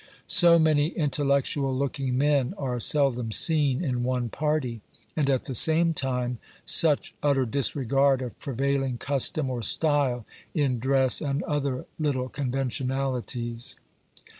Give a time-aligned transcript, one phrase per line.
[0.25, 4.81] So many intellectual looking men are seldom seen in one party,
[5.15, 10.25] and at the same time, su<& utter disregard of prevailing cus tom, or style,
[10.55, 13.75] in dress and other little conventionalities.